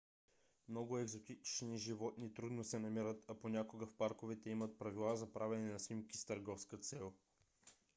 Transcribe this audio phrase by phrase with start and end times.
[0.67, 5.79] много екзотични животни трудно се намират а понякога в парковете имат правила за правене на
[5.79, 7.13] снимки с търговска цел